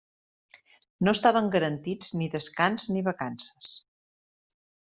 No 1.07 1.13
estaven 1.17 1.49
garantits 1.57 2.09
ni 2.21 2.29
descans, 2.37 2.89
ni 2.95 3.07
vacances. 3.11 3.71